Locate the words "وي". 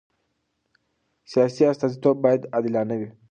2.99-3.07